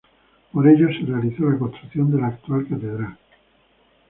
Por 0.51 0.67
ello, 0.67 0.87
se 0.87 1.05
realizó 1.05 1.43
la 1.47 1.59
construcción 1.59 2.09
de 2.09 2.19
la 2.19 2.29
actual 2.29 2.67
catedral. 2.67 3.19